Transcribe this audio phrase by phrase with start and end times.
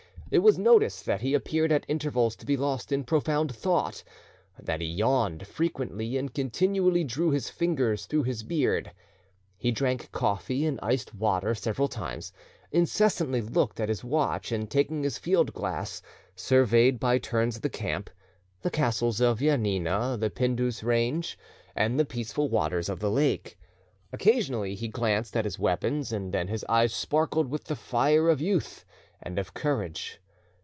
[0.33, 4.01] It was noticed that he appeared at intervals to be lost in profound thought,
[4.57, 8.93] that he yawned frequently, and continually drew his fingers through his beard.
[9.57, 12.31] He drank coffee and iced water several times,
[12.71, 16.01] incessantly looked at his watch, and taking his field glass,
[16.33, 18.09] surveyed by turns the camp,
[18.61, 21.37] the castles of Janina, the Pindus range,
[21.75, 23.59] and the peaceful waters of the lake.
[24.13, 28.39] Occasionally he glanced at his weapons, and then his eyes sparkled with the fire of
[28.39, 28.85] youth
[29.21, 30.17] and of courage.